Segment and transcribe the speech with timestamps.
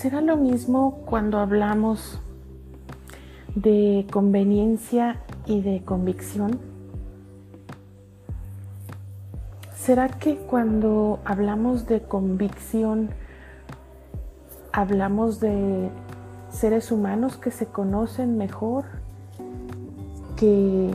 [0.00, 2.22] ¿Será lo mismo cuando hablamos
[3.54, 6.58] de conveniencia y de convicción?
[9.74, 13.10] ¿Será que cuando hablamos de convicción
[14.72, 15.90] hablamos de
[16.48, 18.86] seres humanos que se conocen mejor,
[20.38, 20.92] que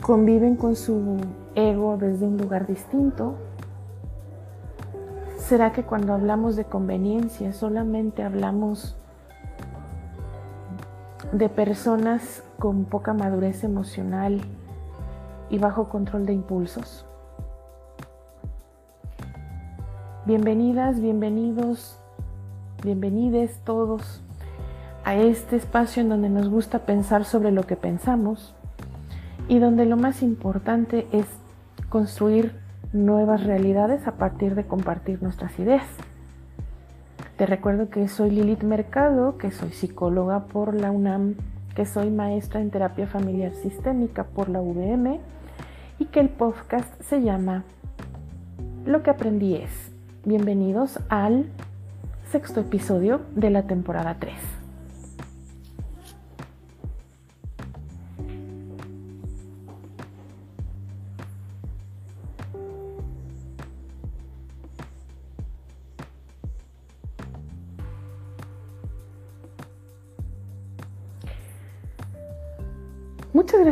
[0.00, 1.16] conviven con su
[1.56, 3.49] ego desde un lugar distinto?
[5.50, 8.94] ¿Será que cuando hablamos de conveniencia solamente hablamos
[11.32, 14.42] de personas con poca madurez emocional
[15.50, 17.04] y bajo control de impulsos?
[20.24, 21.98] Bienvenidas, bienvenidos,
[22.84, 24.22] bienvenides todos
[25.04, 28.54] a este espacio en donde nos gusta pensar sobre lo que pensamos
[29.48, 31.26] y donde lo más importante es
[31.88, 35.86] construir nuevas realidades a partir de compartir nuestras ideas.
[37.36, 41.36] Te recuerdo que soy Lilith Mercado, que soy psicóloga por la UNAM,
[41.74, 45.18] que soy maestra en terapia familiar sistémica por la UVM
[45.98, 47.64] y que el podcast se llama
[48.84, 49.70] Lo que aprendí es.
[50.24, 51.46] Bienvenidos al
[52.30, 54.59] sexto episodio de la temporada 3.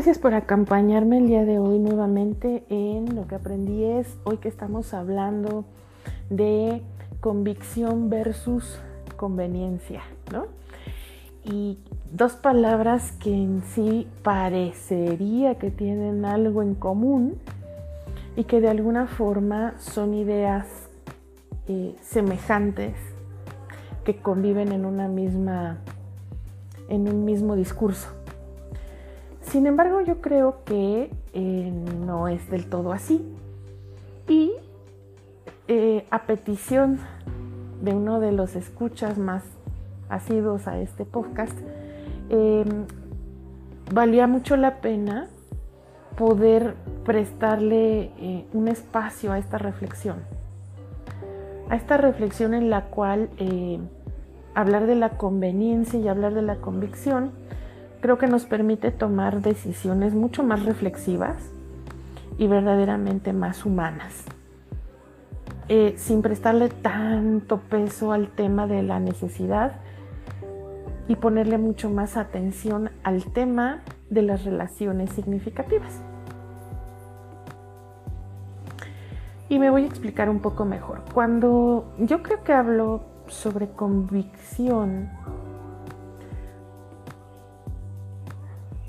[0.09, 4.49] Gracias por acompañarme el día de hoy nuevamente en lo que aprendí es hoy que
[4.49, 5.67] estamos hablando
[6.31, 6.81] de
[7.21, 8.81] convicción versus
[9.19, 10.01] conveniencia,
[10.33, 10.47] ¿no?
[11.45, 11.77] Y
[12.11, 17.35] dos palabras que en sí parecería que tienen algo en común
[18.35, 20.89] y que de alguna forma son ideas
[21.67, 22.95] eh, semejantes
[24.05, 25.77] que conviven en una misma
[26.89, 28.18] en un mismo discurso.
[29.51, 31.73] Sin embargo, yo creo que eh,
[32.05, 33.25] no es del todo así.
[34.29, 34.53] Y
[35.69, 36.99] eh, a petición
[37.81, 39.43] de uno de los escuchas más
[40.11, 41.57] asidos a este podcast,
[42.29, 42.85] em,
[43.91, 45.29] valía mucho la pena
[46.19, 46.75] poder
[47.07, 50.19] prestarle eh, un espacio a esta reflexión.
[51.71, 53.31] A esta reflexión en la cual
[54.55, 57.31] hablar de la conveniencia y hablar de la convicción
[58.01, 61.37] creo que nos permite tomar decisiones mucho más reflexivas
[62.39, 64.25] y verdaderamente más humanas,
[65.69, 69.81] eh, sin prestarle tanto peso al tema de la necesidad
[71.09, 76.01] y ponerle mucho más atención al tema de las relaciones significativas.
[79.49, 81.03] Y me voy a explicar un poco mejor.
[81.15, 85.09] Cuando yo creo que hablo sobre convicción,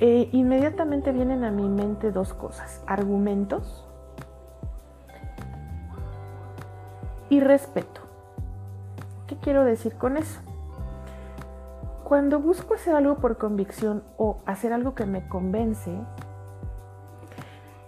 [0.01, 3.85] Eh, inmediatamente vienen a mi mente dos cosas, argumentos
[7.29, 8.01] y respeto.
[9.27, 10.39] ¿Qué quiero decir con eso?
[12.05, 15.91] Cuando busco hacer algo por convicción o hacer algo que me convence,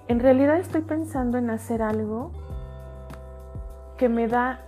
[0.09, 2.31] en realidad estoy pensando en hacer algo
[3.97, 4.59] que me da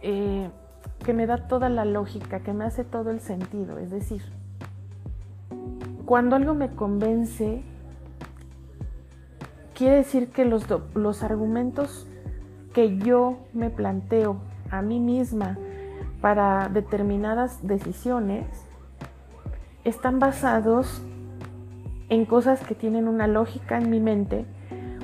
[0.00, 0.50] eh,
[1.04, 3.78] que me da toda la lógica, que me hace todo el sentido.
[3.78, 4.22] Es decir,
[6.12, 7.62] cuando algo me convence,
[9.74, 12.06] quiere decir que los, los argumentos
[12.74, 14.36] que yo me planteo
[14.68, 15.56] a mí misma
[16.20, 18.44] para determinadas decisiones
[19.84, 21.00] están basados
[22.10, 24.44] en cosas que tienen una lógica en mi mente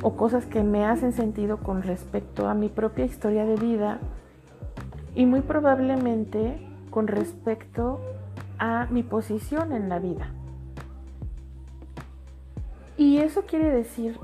[0.03, 3.99] o cosas que me hacen sentido con respecto a mi propia historia de vida
[5.15, 7.99] y muy probablemente con respecto
[8.59, 10.35] a mi posición en la vida.
[12.99, 14.19] Y eso quiere decir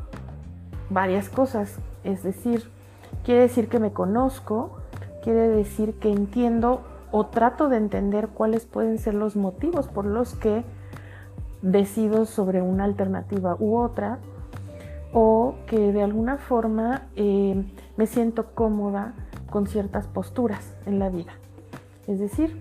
[0.90, 2.68] varias cosas, es decir,
[3.24, 4.76] quiere decir que me conozco,
[5.22, 6.82] quiere decir que entiendo
[7.12, 10.64] o trato de entender cuáles pueden ser los motivos por los que
[11.62, 14.18] decido sobre una alternativa u otra,
[15.12, 17.64] o que de alguna forma eh,
[17.96, 19.14] me siento cómoda
[19.48, 21.32] con ciertas posturas en la vida.
[22.08, 22.60] Es decir,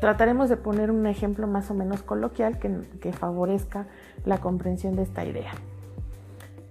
[0.00, 3.86] trataremos de poner un ejemplo más o menos coloquial que, favorezca
[4.24, 5.52] la comprensión de esta idea.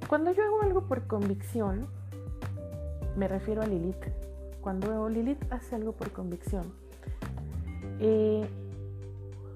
[0.07, 1.87] Cuando yo hago algo por convicción,
[3.15, 4.05] me refiero a Lilith.
[4.61, 6.73] Cuando Lilith hace algo por convicción,
[7.99, 8.47] eh,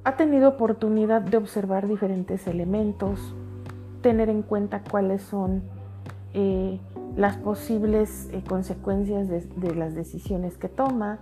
[0.03, 3.33] ha tenido oportunidad de observar diferentes elementos,
[4.01, 5.63] tener en cuenta cuáles son
[6.33, 6.79] eh,
[7.15, 11.19] las posibles eh, consecuencias de, las decisiones que toma,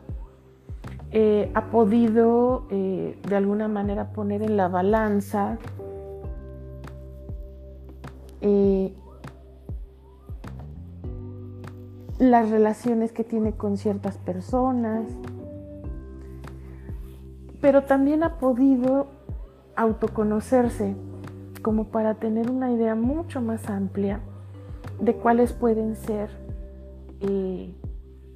[1.53, 5.57] ha podido de alguna manera poner en la balanza
[12.31, 15.05] las relaciones que tiene con ciertas personas,
[17.61, 19.07] pero también ha podido
[19.75, 20.95] autoconocerse
[21.61, 24.19] como para tener una idea mucho más amplia
[24.99, 26.29] de cuáles pueden ser
[27.21, 27.73] eh,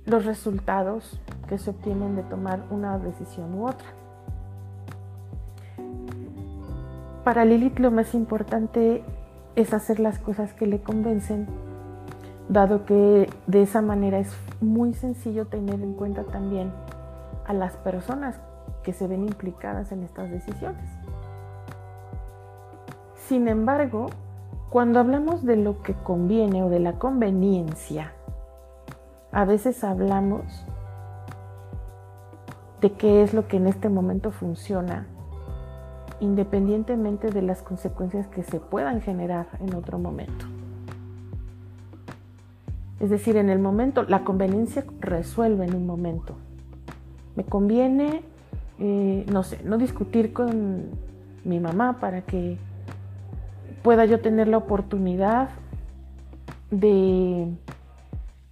[0.06, 3.88] los resultados que se obtienen de tomar una decisión u otra.
[7.24, 9.04] Para Lilith lo más importante
[9.56, 11.48] es hacer las cosas que le convencen,
[12.50, 16.72] dado que de esa manera es muy sencillo tener en cuenta también
[17.46, 18.36] a las personas
[18.84, 20.84] que se ven implicadas en estas decisiones.
[23.14, 24.08] Sin embargo,
[24.72, 28.14] cuando hablamos de lo que conviene o de la conveniencia,
[29.32, 30.66] a veces hablamos
[32.82, 35.06] de qué es lo que en este momento funciona,
[36.20, 40.59] independientemente de las consecuencias que se puedan generar en otro momento.
[43.00, 46.36] Es decir, en el momento, la conveniencia resuelve en un momento.
[47.36, 48.22] Me conviene,
[48.80, 50.90] eh, no sé, no discutir con
[51.46, 52.58] mi mamá para que
[53.84, 55.50] pueda yo tener la oportunidad
[56.72, 57.48] de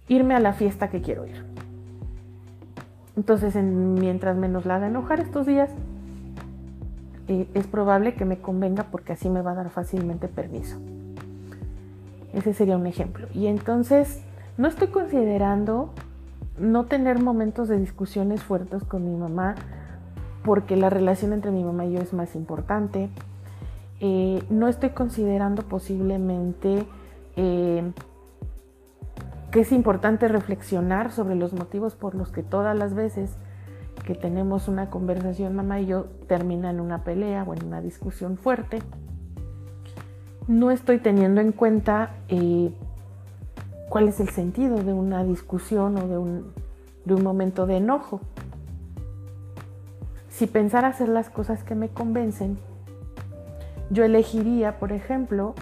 [0.08, 1.44] irme a la fiesta que quiero ir.
[3.16, 5.70] Entonces, mientras menos la haga enojar estos días,
[7.26, 10.78] eh, es probable que me convenga porque así me va a dar fácilmente permiso.
[12.32, 13.28] Ese sería un ejemplo.
[13.34, 14.22] Y entonces,
[14.58, 15.90] no estoy considerando
[16.58, 19.54] no tener momentos de discusiones fuertes con mi mamá
[20.44, 23.08] porque la relación entre mi mamá y yo es más importante
[24.00, 26.84] eh, no estoy considerando posiblemente
[27.36, 27.90] eh,
[29.50, 33.36] que es importante reflexionar sobre los motivos por los que todas las veces
[34.04, 38.36] que tenemos una conversación mamá y yo termina en una pelea o en una discusión
[38.36, 38.78] fuerte.
[40.46, 42.72] No estoy teniendo en cuenta eh,
[43.88, 46.52] cuál es el sentido de una discusión o de un,
[47.22, 48.20] momento de enojo.
[50.28, 52.58] Si pensar hacer las cosas que me convencen,
[53.90, 55.54] yo elegiría, por ejemplo,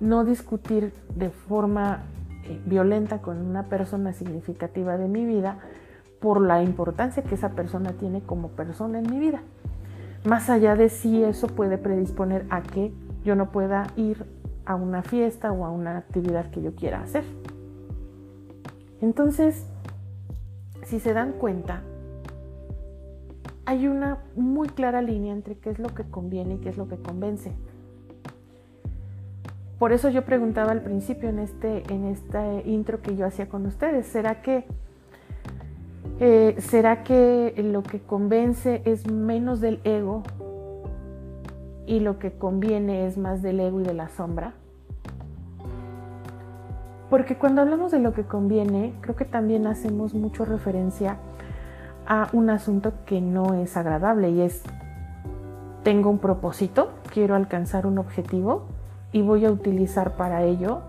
[0.00, 2.04] no discutir de forma
[2.44, 5.58] eh, violenta con una persona significativa de mi vida
[6.18, 9.42] por la importancia que esa persona tiene como persona en mi vida.
[10.24, 14.24] Más allá de si eso puede predisponer a que yo no pueda ir
[14.64, 17.24] a una fiesta o a una actividad que yo quiera hacer.
[19.00, 19.66] Entonces,
[20.84, 21.82] si se dan cuenta,
[23.66, 26.88] hay una muy clara línea entre qué es lo que conviene y qué es lo
[26.88, 27.52] que convence.
[29.78, 33.66] Por eso yo preguntaba al principio en este, en este intro que yo hacía con
[33.66, 34.64] ustedes, ¿será que,
[36.20, 40.22] eh, ¿será que lo que convence es menos del ego
[41.86, 44.54] y lo que conviene es más del ego y de la sombra?
[47.10, 51.18] Porque cuando hablamos de lo que conviene, creo que también hacemos mucho referencia
[52.06, 54.62] a un asunto que no es agradable y es,
[55.82, 58.64] tengo un propósito, quiero alcanzar un objetivo
[59.12, 60.80] y voy a utilizar para ello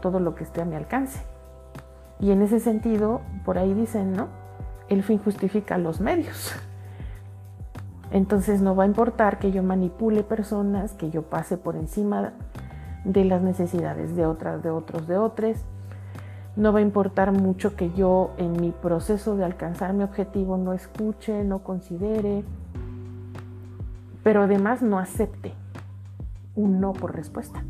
[0.00, 1.20] todo lo que esté a mi alcance.
[2.20, 4.28] Y en ese sentido, por ahí dicen, ¿no?
[4.88, 6.54] El fin justifica los medios.
[8.10, 12.32] Entonces no va a importar que yo manipule personas, que yo pase por encima
[13.06, 15.56] de las necesidades de otras, de otros, de otros,
[16.56, 20.72] no va a importar mucho que yo en mi proceso de alcanzar mi objetivo no
[20.72, 22.42] escuche, no considere,
[24.22, 25.52] pero además no acepte
[26.54, 27.62] un no por respuesta.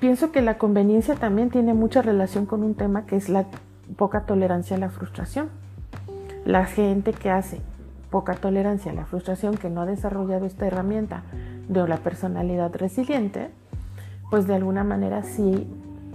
[0.00, 3.46] Pienso que la conveniencia también tiene mucha relación con un tema que es la
[3.96, 5.48] poca tolerancia a la frustración.
[6.44, 7.60] La gente que hace
[8.10, 11.22] poca tolerancia a la frustración, que no ha desarrollado esta herramienta
[11.68, 13.50] de la personalidad resiliente,
[14.30, 15.66] pues de alguna manera sí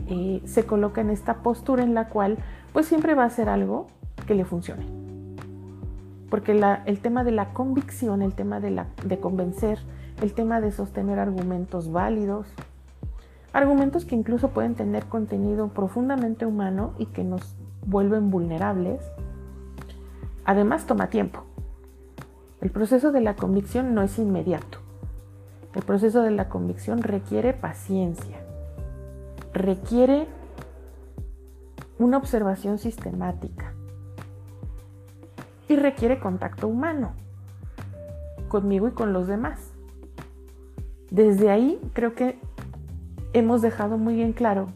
[0.08, 2.38] eh, se coloca en esta postura en la cual
[2.74, 3.88] pues siempre va a hacer algo
[4.28, 4.86] que le funcione.
[6.30, 6.52] Porque
[6.86, 9.80] el tema de la convicción, el tema de, la, de convencer,
[10.22, 12.48] el tema de sostener argumentos válidos,
[13.52, 19.02] argumentos que incluso pueden tener contenido profundamente humano y que nos vuelven vulnerables,
[20.46, 21.44] además toma tiempo.
[22.62, 24.89] El proceso de la convicción no es inmediato.
[25.76, 28.38] El proceso de la convicción requiere paciencia,
[29.54, 30.28] requiere
[32.00, 33.74] una observación sistemática
[35.68, 37.14] y requiere contacto humano
[38.48, 39.72] conmigo y con los demás.
[41.12, 42.40] Desde ahí creo que
[43.34, 44.68] hemos dejado muy bien claro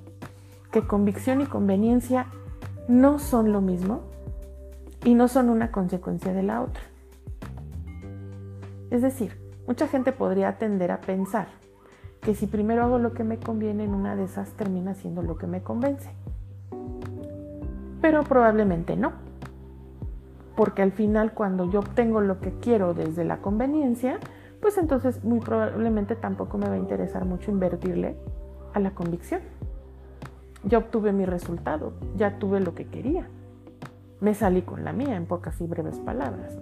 [0.71, 2.27] que convicción y conveniencia
[2.87, 4.01] no son lo mismo
[5.03, 6.83] y no son una consecuencia de la otra.
[8.91, 11.47] Es decir, mucha gente podría tender a pensar
[12.21, 15.37] que si primero hago lo que me conviene, en una de esas termina siendo lo
[15.37, 16.09] que me convence.
[18.01, 19.11] Pero probablemente no.
[20.55, 24.19] Porque al final cuando yo obtengo lo que quiero desde la conveniencia,
[24.61, 28.15] pues entonces muy probablemente tampoco me va a interesar mucho invertirle
[28.73, 29.41] a la convicción.
[30.63, 33.27] Ya obtuve mi resultado, ya tuve lo que quería.
[34.21, 36.57] Me salí con la mía en pocas y breves palabras.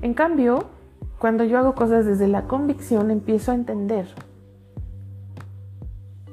[0.00, 0.66] En cambio,
[1.18, 4.06] cuando yo hago cosas desde la convicción, empiezo a entender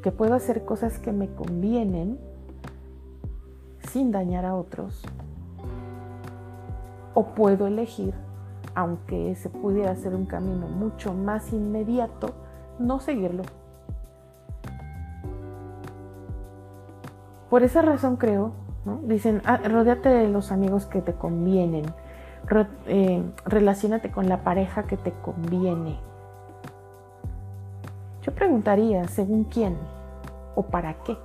[0.04, 2.20] que puedo hacer cosas que me convienen
[3.90, 5.04] sin dañar a otros.
[7.16, 8.14] O puedo elegir,
[8.76, 12.34] aunque ese pudiera ser un camino mucho más inmediato,
[12.78, 13.42] no seguirlo.
[17.50, 18.52] Por esa razón creo,
[19.04, 21.86] dicen, ah, rodeate de los amigos que te convienen
[22.86, 26.00] eh, relacionate con la pareja que te conviene.
[28.22, 29.78] Yo preguntaría, ¿según quién
[30.56, 31.18] o para qué?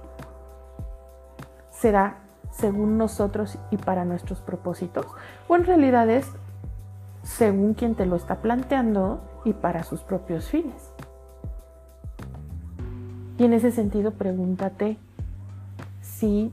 [1.70, 2.18] ¿Será
[2.50, 5.06] según nosotros y para nuestros propósitos?
[5.48, 6.30] ¿O en realidad es
[7.22, 10.92] según quien te lo está planteando y para sus propios fines?
[13.38, 14.98] Y en ese sentido, pregúntate
[16.02, 16.52] si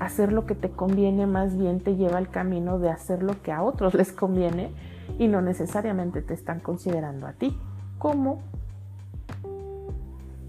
[0.00, 3.52] hacer lo que te conviene más bien te lleva al camino de hacer lo que
[3.52, 4.72] a otros les conviene
[5.18, 7.56] y no necesariamente te están considerando a ti
[7.98, 8.40] como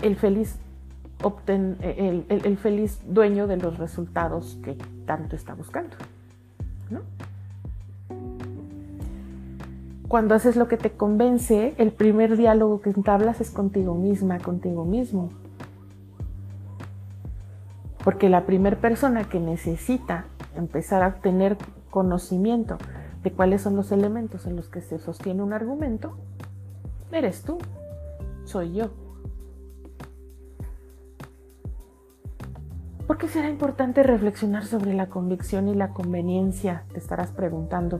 [0.01, 0.57] el feliz,
[1.47, 5.97] el, feliz dueño de los resultados que tanto está buscando.
[10.07, 14.85] Cuando haces lo que te convence, el primer diálogo que entablas es contigo misma, contigo
[14.85, 15.29] mismo
[18.03, 21.57] porque la primera persona que necesita empezar a tener
[21.89, 22.77] conocimiento
[23.23, 26.17] de cuáles son los elementos en los que se sostiene un argumento,
[27.11, 27.59] eres tú,
[28.45, 28.89] soy yo.
[33.05, 36.85] ¿Por qué será importante reflexionar sobre la convicción y la conveniencia?
[36.93, 37.99] Te estarás preguntando.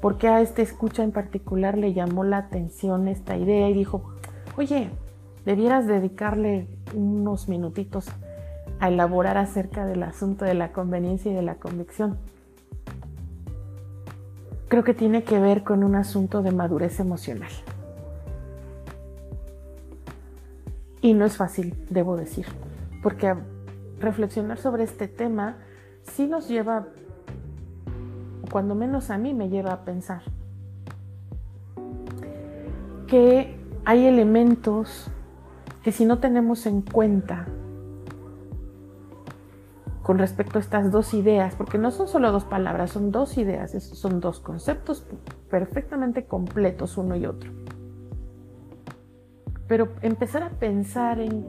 [0.00, 4.14] ¿Por qué a este escucha en particular le llamó la atención esta idea y dijo,
[4.56, 4.90] oye,
[5.44, 8.06] debieras dedicarle unos minutitos
[8.80, 12.18] a elaborar acerca del asunto de la conveniencia y de la convicción.
[14.68, 17.50] Creo que tiene que ver con un asunto de madurez emocional.
[21.00, 22.46] Y no es fácil, debo decir,
[23.02, 23.34] porque
[24.00, 25.56] reflexionar sobre este tema
[26.02, 26.88] sí nos lleva,
[28.50, 30.22] cuando menos a mí me lleva a pensar,
[33.06, 35.10] que hay elementos
[35.82, 37.46] que si no tenemos en cuenta
[40.08, 43.72] con respecto a estas dos ideas, porque no son solo dos palabras, son dos ideas,
[43.72, 45.04] son dos conceptos
[45.50, 47.50] perfectamente completos uno y otro.
[49.66, 51.46] Pero empezar a pensar en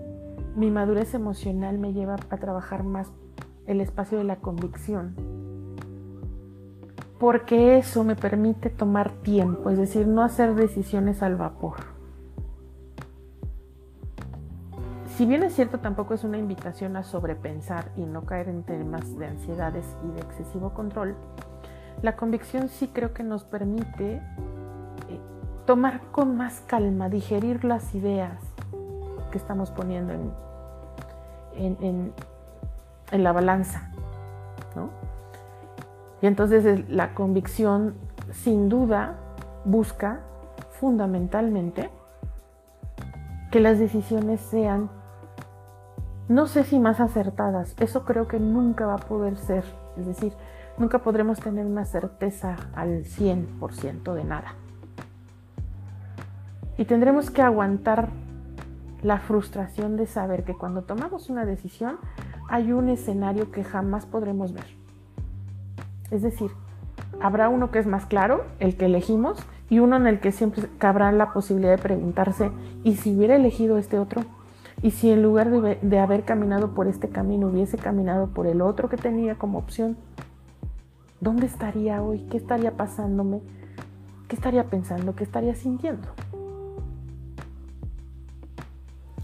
[0.57, 3.07] mi madurez emocional me lleva a trabajar más
[3.65, 5.15] el espacio de la convicción,
[7.17, 11.77] porque eso me permite tomar tiempo, es decir, no hacer decisiones al vapor.
[15.19, 19.17] Si bien es cierto, tampoco es una invitación a sobrepensar y no caer en temas
[19.17, 21.17] de ansiedades y de excesivo control,
[22.01, 24.21] la convicción sí creo que nos permite eh,
[25.65, 28.39] tomar con más calma, digerir las ideas
[29.29, 30.13] que estamos poniendo
[31.53, 32.13] en,
[33.11, 33.91] en, la balanza.
[36.21, 37.95] Y entonces la convicción
[38.31, 39.17] sin duda
[39.65, 40.21] busca
[40.79, 41.89] fundamentalmente
[43.51, 44.97] que las decisiones sean
[46.29, 49.63] no sé si más acertadas, eso creo que nunca va a poder ser,
[49.97, 50.31] es decir,
[50.77, 54.53] nunca podremos tener una certeza al 100% de nada.
[56.77, 58.09] Y tendremos que aguantar
[59.01, 61.97] la frustración de saber que cuando tomamos una decisión
[62.47, 64.67] hay un escenario que jamás podremos ver.
[66.11, 66.51] Es decir,
[67.21, 70.69] habrá uno que es más claro, el que elegimos, y uno en el que siempre
[70.77, 72.51] cabrá la posibilidad de preguntarse,
[72.83, 74.23] ¿y si hubiera elegido este otro?
[74.81, 78.87] Y si en lugar de, haber caminado por este camino hubiese caminado por el otro
[78.87, 79.97] que tenía como opción,
[81.19, 82.27] ¿dónde estaría hoy?
[82.29, 83.41] ¿Qué estaría pasándome?
[84.29, 85.15] ¿Qué estaría pensando?
[85.15, 86.07] ¿Qué estaría sintiendo?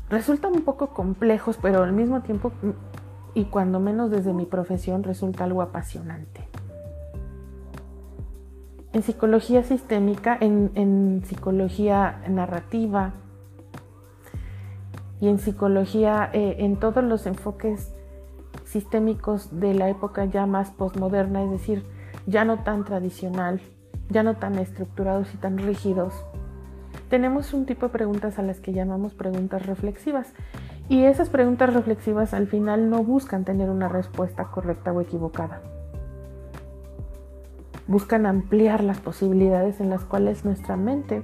[0.09, 2.51] Resultan un poco complejos, pero al mismo tiempo,
[3.33, 6.47] y cuando menos desde mi profesión, resulta algo apasionante.
[8.91, 13.13] En psicología sistémica, en, en psicología narrativa,
[15.25, 17.91] y en psicología, eh, en todos los enfoques
[18.63, 21.83] sistémicos de la época ya más postmoderna, es decir,
[22.27, 23.59] ya no tan tradicional,
[24.07, 26.13] ya no tan estructurados y tan rígidos,
[27.09, 30.31] tenemos un tipo de preguntas a las que llamamos preguntas reflexivas.
[30.89, 35.63] Y esas preguntas reflexivas al final no buscan tener una respuesta correcta o equivocada.
[37.87, 41.23] Buscan ampliar las posibilidades en las cuales nuestra mente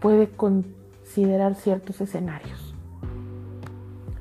[0.00, 2.63] puede considerar ciertos escenarios.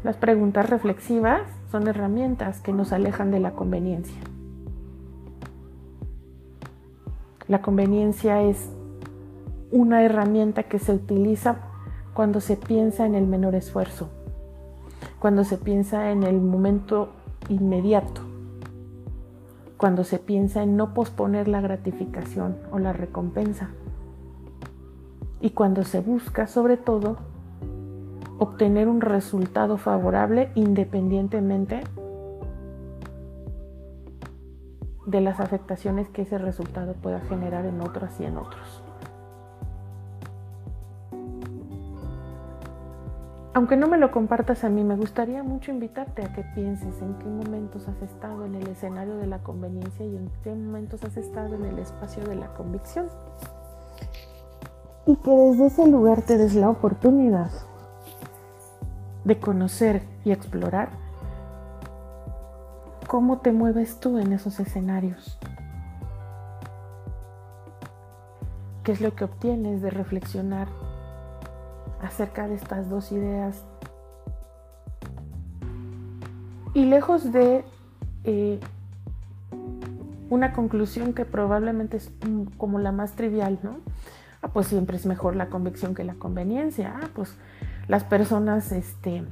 [0.03, 1.41] Las preguntas reflexivas
[1.71, 4.19] son herramientas que nos alejan de la conveniencia.
[7.47, 8.69] La conveniencia es
[9.71, 11.55] una herramienta que se utiliza
[12.13, 14.09] cuando se piensa en el menor esfuerzo,
[15.19, 17.09] cuando se piensa en el momento
[17.47, 18.21] inmediato,
[19.77, 23.69] cuando se piensa en no posponer la gratificación o la recompensa
[25.39, 27.17] y cuando se busca sobre todo
[28.43, 31.81] obtener un resultado favorable independientemente
[35.05, 38.83] de las afectaciones que ese resultado pueda generar en otras y en otros.
[43.55, 47.13] Aunque no me lo compartas a mí, me gustaría mucho invitarte a que pienses en
[47.19, 51.17] qué momentos has estado en el escenario de la conveniencia y en qué momentos has
[51.17, 53.07] estado en el espacio de la convicción.
[55.05, 57.51] Y que desde ese lugar te des la oportunidad
[59.23, 60.89] de conocer y explorar
[63.07, 65.37] cómo te mueves tú en esos escenarios.
[68.83, 70.67] ¿Qué es lo que obtienes de reflexionar
[72.03, 73.63] acerca de estas dos ideas.
[76.73, 77.63] Y lejos de
[78.23, 78.59] eh,
[80.29, 82.11] una conclusión que probablemente es
[82.57, 83.77] como la más trivial, ¿no?
[84.41, 86.95] Ah, pues siempre es mejor la convicción que la conveniencia.
[87.01, 87.35] Ah, pues
[87.87, 89.23] las personas este,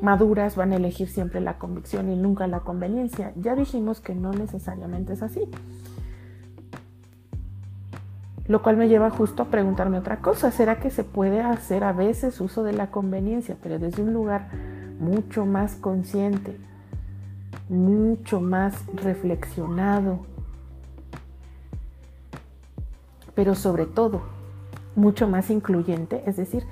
[0.00, 3.32] maduras van a elegir siempre la convicción y nunca la conveniencia.
[3.36, 5.48] Ya dijimos que no necesariamente es así.
[8.46, 10.50] Lo cual me lleva justo a preguntarme otra cosa.
[10.50, 14.48] ¿Será que se puede hacer a veces uso de la conveniencia, pero desde un lugar
[15.00, 16.58] mucho más consciente,
[17.70, 20.26] mucho más reflexionado,
[23.34, 24.20] pero sobre todo
[24.94, 26.22] mucho más incluyente?
[26.26, 26.64] Es decir,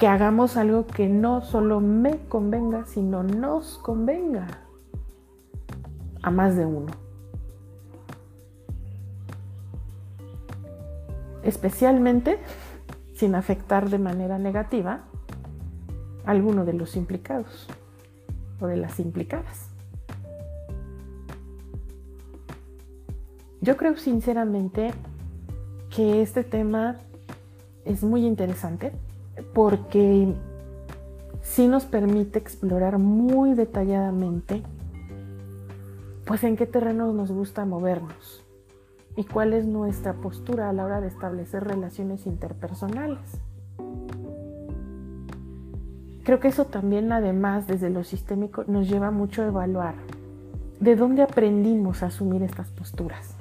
[0.00, 4.46] que hagamos algo que no solo me convenga, sino nos convenga
[6.22, 7.10] a más de uno.
[11.42, 12.38] especialmente
[13.14, 15.04] sin afectar de manera negativa
[16.24, 17.66] a alguno de los implicados
[18.60, 19.68] o de las implicadas.
[23.60, 24.92] Yo creo sinceramente
[25.88, 26.96] que este tema
[27.84, 28.92] es muy interesante
[29.54, 30.34] porque
[31.42, 34.62] sí nos permite explorar muy detalladamente
[36.24, 38.44] pues en qué terreno nos gusta movernos
[39.16, 43.18] y cuál es nuestra postura a la hora de establecer relaciones interpersonales.
[46.22, 49.94] Creo que eso también además desde lo sistémico nos lleva mucho a evaluar
[50.78, 53.39] de dónde aprendimos a asumir estas posturas.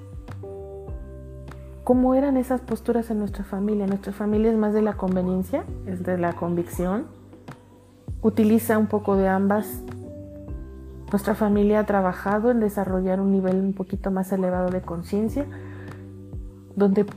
[1.90, 3.88] ¿Cómo eran esas posturas en nuestra familia?
[3.88, 7.08] Nuestra familia es más de la conveniencia, es de la convicción,
[8.22, 9.82] utiliza un poco de ambas.
[11.10, 15.48] Nuestra familia ha trabajado en desarrollar un nivel un poquito más elevado de conciencia,
[16.76, 17.08] donde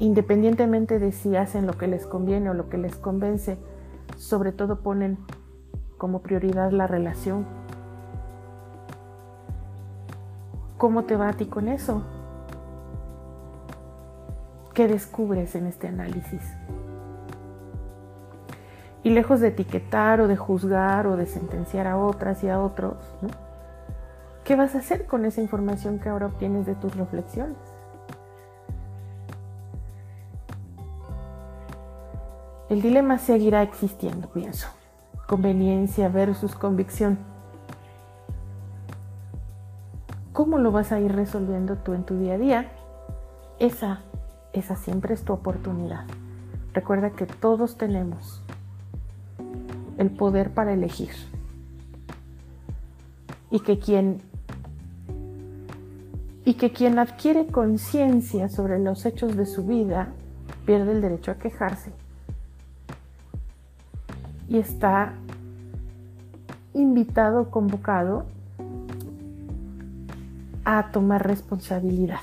[0.00, 3.58] independientemente de si hacen lo que les conviene o lo que les convence,
[4.16, 5.18] sobre todo ponen
[5.98, 7.46] como prioridad la relación.
[10.78, 12.02] ¿Cómo te va a ti con eso?
[14.74, 16.42] ¿Qué descubres en este análisis?
[19.02, 22.96] Y lejos de etiquetar o de juzgar o de sentenciar a otras y a otros,
[24.44, 27.56] ¿qué vas a hacer con esa información que ahora obtienes de tus reflexiones?
[32.68, 34.68] El dilema seguirá existiendo, pienso.
[35.26, 37.18] Conveniencia versus convicción.
[40.32, 42.72] ¿Cómo lo vas a ir resolviendo tú en tu día a día?
[43.58, 44.02] Esa,
[44.52, 46.04] esa siempre es tu oportunidad.
[46.72, 48.42] Recuerda que todos tenemos
[49.98, 51.10] el poder para elegir.
[53.50, 54.22] Y que quien
[56.44, 60.08] y que quien adquiere conciencia sobre los hechos de su vida
[60.64, 61.92] pierde el derecho a quejarse
[64.50, 65.14] y está
[66.74, 68.26] invitado, convocado
[70.64, 72.20] a tomar responsabilidad,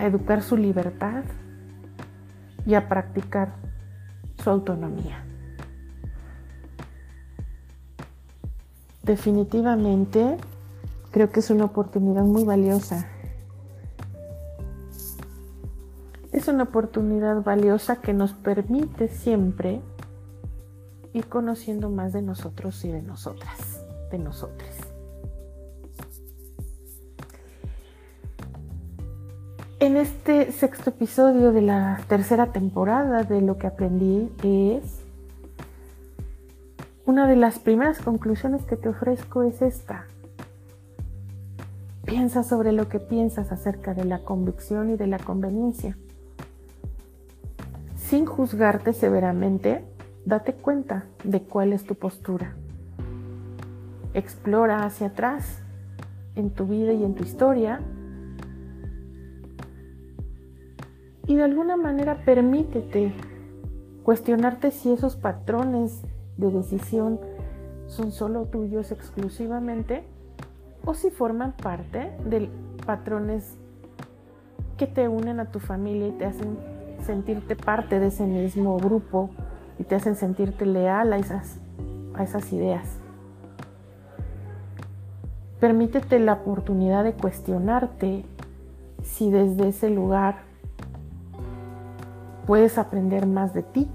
[0.00, 1.24] a educar su libertad
[2.66, 3.52] y a practicar
[4.42, 5.24] su autonomía.
[9.02, 10.36] Definitivamente
[11.10, 13.08] creo que es una oportunidad muy valiosa.
[16.32, 19.82] Es una oportunidad valiosa que nos permite siempre
[21.12, 24.69] ir conociendo más de nosotros y de nosotras, de nosotras.
[29.80, 35.00] En este sexto episodio de la tercera temporada de lo que aprendí es
[37.06, 40.04] una de las primeras conclusiones que te ofrezco es esta.
[42.04, 45.96] Piensa sobre lo que piensas acerca de la convicción y de la conveniencia.
[47.96, 49.82] Sin juzgarte severamente,
[50.26, 52.52] date cuenta de cuál es tu postura.
[54.12, 55.62] Explora hacia atrás
[56.34, 57.80] en tu vida y en tu historia
[61.30, 63.12] y de alguna manera permítete
[64.02, 66.02] cuestionarte si esos patrones
[66.36, 67.20] de decisión
[67.86, 70.02] son solo tuyos exclusivamente
[70.84, 72.50] o si forman parte de
[72.84, 73.54] patrones
[74.76, 76.58] que te unen a tu familia y te hacen
[77.06, 79.30] sentirte parte de ese mismo grupo
[79.78, 81.60] y te hacen sentirte leal a esas,
[82.14, 82.98] a esas ideas.
[85.60, 88.24] Permítete la oportunidad de cuestionarte
[89.04, 90.49] si desde ese lugar
[92.50, 93.88] puedes aprender más de ti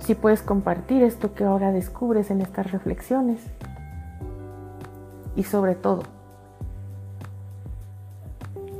[0.00, 3.40] si puedes compartir esto que ahora descubres en estas reflexiones.
[5.34, 6.02] Y sobre todo,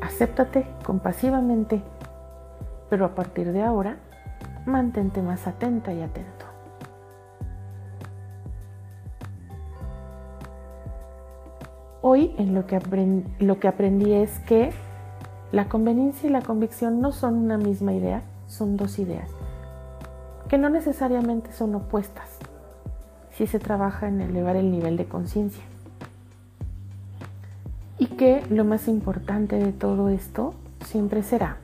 [0.02, 1.80] acéptate compasivamente,
[2.90, 3.96] pero a partir de ahora,
[4.66, 6.44] mantente más atenta y atento.
[12.02, 12.78] Hoy en lo que,
[13.38, 14.74] lo que aprendí es que
[15.52, 19.28] la conveniencia y la convicción no son una misma idea, son dos ideas
[20.52, 22.28] que no necesariamente son opuestas
[23.34, 25.62] si se trabaja en elevar el nivel de conciencia.
[27.98, 30.52] Y que lo más importante de todo esto
[30.84, 31.56] siempre será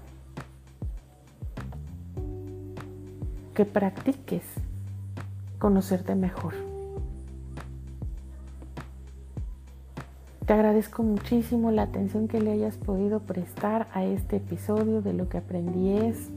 [3.54, 4.44] que practiques
[5.58, 6.67] conocerte mejor.
[10.48, 15.28] Te agradezco muchísimo la atención que le hayas podido prestar a este episodio de lo
[15.28, 16.30] que aprendí es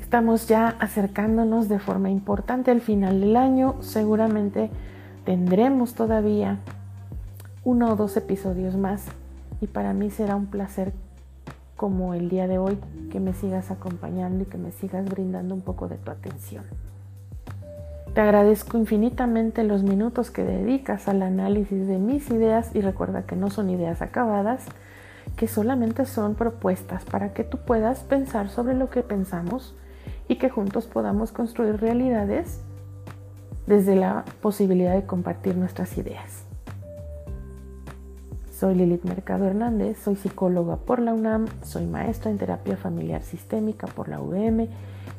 [0.00, 3.74] Estamos ya acercándonos de forma importante al final del año.
[3.80, 4.70] Seguramente
[5.24, 6.60] tendremos todavía
[7.64, 9.06] uno o dos episodios más
[9.60, 10.92] y para mí será un placer
[11.74, 12.78] como el día de hoy
[13.10, 16.62] que me sigas acompañando y que me sigas brindando un poco de tu atención.
[18.18, 23.36] Te agradezco infinitamente los minutos que dedicas al análisis de mis ideas y recuerda que
[23.36, 24.64] no son ideas acabadas,
[25.36, 29.76] que solamente son propuestas para que tú puedas pensar sobre lo que pensamos
[30.26, 32.60] y que juntos podamos construir realidades
[33.68, 36.42] desde la posibilidad de compartir nuestras ideas.
[38.50, 43.86] Soy Lilith Mercado Hernández, soy psicóloga por la UNAM, soy maestra en terapia familiar sistémica
[43.86, 44.66] por la UVM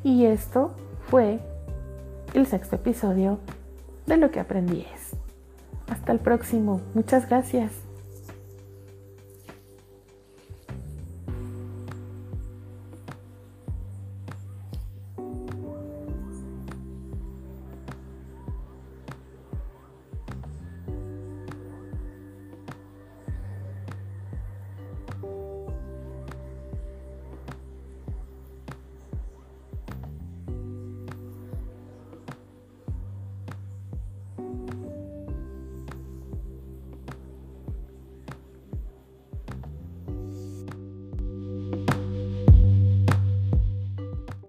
[0.04, 0.72] y esto
[1.08, 1.40] fue
[2.34, 3.40] el sexto episodio
[4.06, 5.16] de lo que aprendí es.
[5.88, 7.89] Hasta el próximo, muchas gracias.